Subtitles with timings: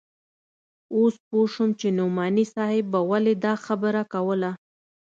[0.95, 4.51] اوس پوه سوم چې نعماني صاحب به ولې دا خبره کوله.